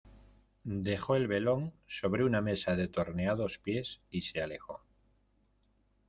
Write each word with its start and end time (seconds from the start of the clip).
dejó 0.63 1.15
el 1.15 1.27
velón 1.27 1.75
sobre 1.85 2.23
una 2.25 2.41
mesa 2.41 2.75
de 2.75 2.87
torneados 2.87 3.59
pies, 3.59 4.01
y 4.09 4.23
se 4.23 4.41
alejó: 4.41 4.83